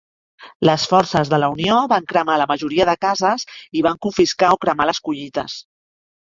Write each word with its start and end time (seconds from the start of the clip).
Les 0.67 0.85
forces 0.93 1.29
de 1.33 1.39
la 1.43 1.49
Unió 1.55 1.75
van 1.91 2.07
cremar 2.13 2.37
la 2.43 2.47
majoria 2.53 2.87
de 2.91 2.95
cases 3.07 3.45
i 3.81 3.85
van 3.89 4.01
confiscar 4.07 4.51
o 4.57 4.61
cremar 4.67 4.89
les 4.93 5.05
collites. 5.11 5.61